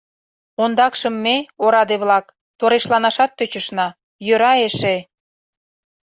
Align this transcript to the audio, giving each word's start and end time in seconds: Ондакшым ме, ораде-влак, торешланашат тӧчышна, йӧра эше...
Ондакшым 0.63 1.15
ме, 1.25 1.35
ораде-влак, 1.63 2.25
торешланашат 2.59 3.31
тӧчышна, 3.37 3.87
йӧра 4.27 4.53
эше... 4.67 4.95